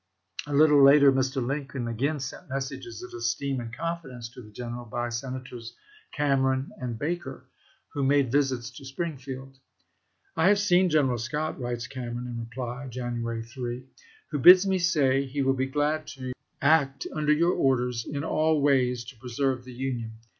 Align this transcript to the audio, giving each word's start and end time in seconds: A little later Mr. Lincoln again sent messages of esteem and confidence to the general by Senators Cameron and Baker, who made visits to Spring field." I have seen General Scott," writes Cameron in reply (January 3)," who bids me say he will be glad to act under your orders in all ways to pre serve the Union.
A 0.47 0.53
little 0.55 0.81
later 0.83 1.11
Mr. 1.11 1.45
Lincoln 1.45 1.87
again 1.87 2.19
sent 2.19 2.49
messages 2.49 3.03
of 3.03 3.13
esteem 3.13 3.59
and 3.59 3.71
confidence 3.71 4.29
to 4.29 4.41
the 4.41 4.49
general 4.49 4.83
by 4.83 5.09
Senators 5.09 5.77
Cameron 6.11 6.71
and 6.79 6.97
Baker, 6.97 7.45
who 7.93 8.03
made 8.03 8.31
visits 8.31 8.71
to 8.71 8.83
Spring 8.85 9.19
field." 9.19 9.59
I 10.35 10.47
have 10.47 10.57
seen 10.57 10.89
General 10.89 11.19
Scott," 11.19 11.59
writes 11.59 11.85
Cameron 11.85 12.25
in 12.25 12.39
reply 12.39 12.87
(January 12.87 13.43
3)," 13.43 13.85
who 14.31 14.39
bids 14.39 14.65
me 14.65 14.79
say 14.79 15.27
he 15.27 15.43
will 15.43 15.53
be 15.53 15.67
glad 15.67 16.07
to 16.17 16.31
act 16.63 17.05
under 17.13 17.31
your 17.31 17.53
orders 17.53 18.03
in 18.11 18.23
all 18.23 18.59
ways 18.59 19.03
to 19.05 19.15
pre 19.17 19.29
serve 19.29 19.65
the 19.65 19.73
Union. 19.73 20.13